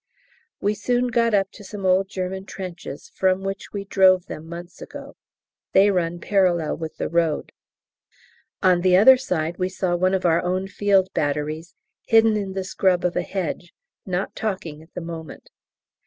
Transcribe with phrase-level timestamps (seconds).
[0.59, 4.81] We soon got up to some old German trenches from which we drove them months
[4.81, 5.15] ago;
[5.73, 7.51] they run parallel with the road.
[8.63, 11.75] On the other side we saw one of our own Field Batteries,
[12.07, 15.51] hidden in the scrub of a hedge not talking at the moment.